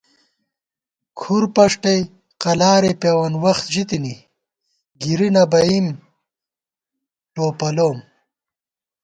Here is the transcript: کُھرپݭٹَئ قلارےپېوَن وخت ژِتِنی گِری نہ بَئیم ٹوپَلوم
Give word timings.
کُھرپݭٹَئ 1.19 1.99
قلارےپېوَن 2.41 3.33
وخت 3.43 3.65
ژِتِنی 3.73 4.15
گِری 5.01 5.29
نہ 5.35 5.43
بَئیم 5.51 5.87
ٹوپَلوم 7.33 7.97